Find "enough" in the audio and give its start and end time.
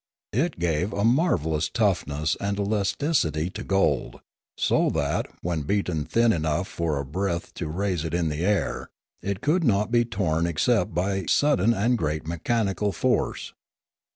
6.33-6.67